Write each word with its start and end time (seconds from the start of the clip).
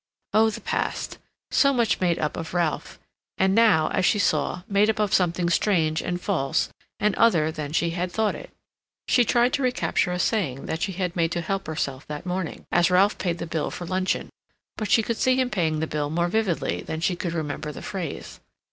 Oh, 0.33 0.49
the 0.49 0.61
past—so 0.61 1.71
much 1.73 1.99
made 2.01 2.17
up 2.17 2.35
of 2.35 2.55
Ralph; 2.55 2.97
and 3.37 3.53
now, 3.53 3.87
as 3.89 4.03
she 4.03 4.17
saw, 4.17 4.63
made 4.67 4.89
up 4.89 4.97
of 4.99 5.13
something 5.13 5.47
strange 5.47 6.01
and 6.01 6.19
false 6.19 6.69
and 6.99 7.13
other 7.17 7.51
than 7.51 7.71
she 7.71 7.91
had 7.91 8.11
thought 8.11 8.33
it. 8.33 8.49
She 9.07 9.23
tried 9.23 9.53
to 9.53 9.61
recapture 9.61 10.11
a 10.11 10.17
saying 10.17 10.75
she 10.77 10.93
had 10.93 11.15
made 11.15 11.31
to 11.33 11.41
help 11.41 11.67
herself 11.67 12.07
that 12.07 12.25
morning, 12.25 12.65
as 12.71 12.89
Ralph 12.89 13.19
paid 13.19 13.37
the 13.37 13.45
bill 13.45 13.69
for 13.69 13.85
luncheon; 13.85 14.29
but 14.75 14.89
she 14.89 15.03
could 15.03 15.17
see 15.17 15.35
him 15.35 15.51
paying 15.51 15.81
the 15.81 15.85
bill 15.85 16.09
more 16.09 16.29
vividly 16.29 16.81
than 16.81 16.99
she 16.99 17.15
could 17.15 17.33
remember 17.33 17.71
the 17.71 17.83
phrase. 17.83 18.39